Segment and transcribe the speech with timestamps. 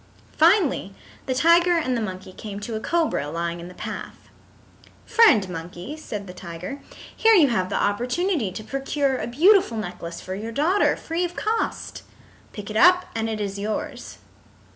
[0.35, 0.95] Finally
[1.27, 4.29] the tiger and the monkey came to a cobra lying in the path.
[5.05, 6.81] "Friend Monkey," said the tiger,
[7.15, 11.35] "here you have the opportunity to procure a beautiful necklace for your daughter, free of
[11.35, 12.01] cost.
[12.51, 14.17] Pick it up and it is yours."